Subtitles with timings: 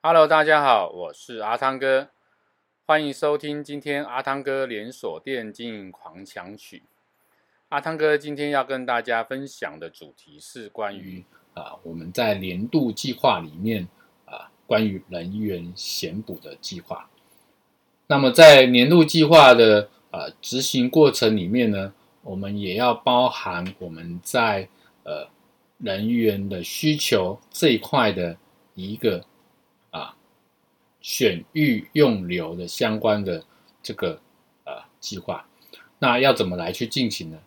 [0.00, 2.10] Hello，大家好，我是阿汤哥，
[2.86, 6.84] 欢迎收听今天阿汤哥连锁店经营狂想曲。
[7.70, 11.24] 阿汤哥今天要跟大家分享的主题是关于
[11.54, 13.88] 啊，我们在年度计划里面
[14.24, 17.10] 啊，关于人员选补的计划。
[18.06, 24.68] 那么在年度计划的呃执行过程里面呢，我们也要包含我们在
[25.02, 25.28] 呃
[25.78, 28.36] 人员的需求这一块的
[28.74, 29.24] 一个
[31.00, 33.44] 选育用留的相关的
[33.82, 34.20] 这个
[34.64, 35.46] 呃计划。
[35.98, 37.38] 那要怎么来去进行呢？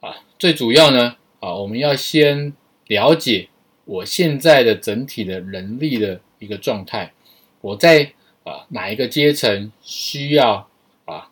[0.00, 2.52] 啊，最主要呢，啊，我们要先
[2.86, 3.48] 了解
[3.84, 7.12] 我现在的整体的人力的一个状态，
[7.60, 8.12] 我在
[8.44, 10.68] 啊哪一个阶层需要
[11.04, 11.30] 啊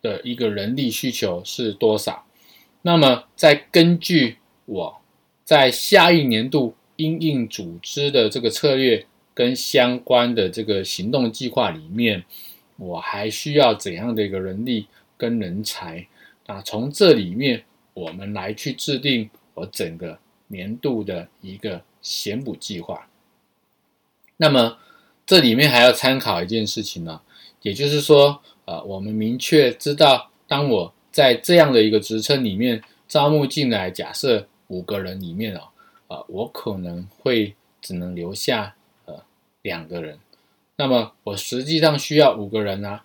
[0.00, 2.24] 的一个人力需求是多少？
[2.82, 5.00] 那么再根据我
[5.44, 9.06] 在下一年度因应组织的这个策略
[9.38, 12.24] 跟相关的这个行动计划里面，
[12.76, 16.08] 我还需要怎样的一个人力跟人才？
[16.46, 17.62] 啊，从这里面。
[17.98, 23.08] 我们来去制定我整个年度的一个选补计划。
[24.36, 24.78] 那么
[25.26, 27.20] 这里面还要参考一件事情呢，
[27.62, 35.62] 也就是说，呃，我们明确知道，当我在这样的一个职称里面招募进来，假设五个人里面哦，
[36.06, 38.76] 呃，我可能会只能留下
[39.62, 40.18] 两个人。
[40.76, 43.04] 那么我实际上需要五个人啊。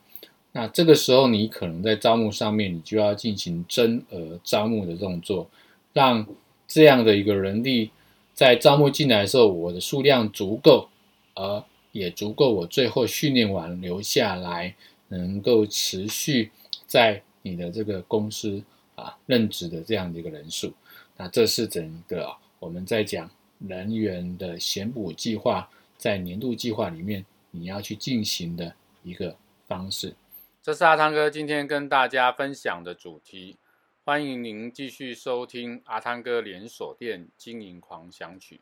[0.55, 5.49] 那这个时候，你可能在招募上面，你就要进行增额招募的动作，
[5.93, 6.27] 让
[6.67, 7.89] 这样的一个人力
[8.35, 10.89] 在招募进来的时候，我的数量足够，
[11.33, 14.75] 而也足够我最后训练完留下来，
[15.07, 16.51] 能够持续
[16.85, 18.61] 在你的这个公司
[18.93, 20.71] 啊任职的这样的一个人数。
[21.17, 23.27] 那这是整个我们在讲
[23.67, 25.67] 人员的选补计划，
[25.97, 30.15] 在年度计划里面你要去进行的一个方式。
[30.61, 33.57] 这是阿汤哥今天跟大家分享的主题，
[34.03, 38.61] 欢迎您继续收听阿汤哥连锁店经营狂想曲，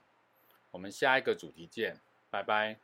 [0.71, 2.77] 我们下一个主题见，拜拜。